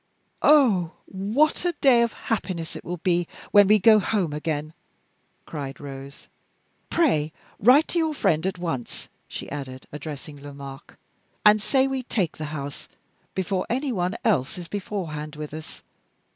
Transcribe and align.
"Oh, 0.41 0.93
what 1.05 1.63
a 1.63 1.73
day 1.79 2.01
of 2.01 2.11
happiness 2.11 2.75
it 2.75 2.83
will 2.83 2.97
be 2.97 3.27
when 3.51 3.67
we 3.67 3.77
go 3.77 3.99
home 3.99 4.33
again!" 4.33 4.73
cried 5.45 5.79
Rose. 5.79 6.27
"Pray 6.89 7.31
write 7.59 7.87
to 7.89 7.99
your 7.99 8.15
friend 8.15 8.47
at 8.47 8.57
once," 8.57 9.09
she 9.27 9.47
added, 9.51 9.85
addressing 9.91 10.37
Lomaque, 10.41 10.95
"and 11.45 11.61
say 11.61 11.85
we 11.87 12.01
take 12.01 12.35
the 12.37 12.45
house, 12.45 12.87
before 13.35 13.67
any 13.69 13.91
one 13.91 14.15
else 14.25 14.57
is 14.57 14.67
beforehand 14.67 15.35
with 15.35 15.53
us!" 15.53 15.83